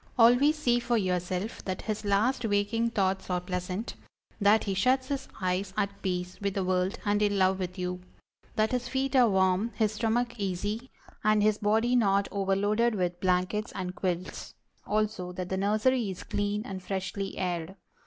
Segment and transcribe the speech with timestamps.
[0.17, 3.93] Always see for yourself that his last waking thoughts are pleasant;
[4.39, 8.01] that he shuts his eyes at peace with the world and in love with you;
[8.55, 10.89] that his feet are warm, his stomach easy,
[11.23, 14.55] and his body not overloaded with blankets and quilts;
[14.87, 17.75] also, that the nursery is clean and freshly aired.